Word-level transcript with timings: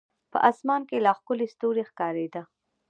په 0.31 0.37
اسمان 0.49 0.81
کې 0.89 0.97
لا 1.05 1.11
ښکلي 1.19 1.47
ستوري 1.53 1.83
ښکارېده. 1.89 2.41